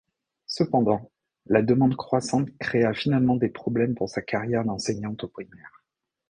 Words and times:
Cependant, 0.47 1.11
la 1.45 1.61
demande 1.61 1.95
croissante 1.95 2.49
créa 2.57 2.91
finalement 2.91 3.35
des 3.35 3.49
problèmes 3.49 3.93
pour 3.93 4.09
sa 4.09 4.23
carrière 4.23 4.65
d'enseignante 4.65 5.25
au 5.25 5.27
primaire. 5.27 5.83